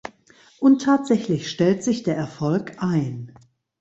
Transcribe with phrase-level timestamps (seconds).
[0.59, 3.33] Und tatsächlich stellt sich der Erfolg ein.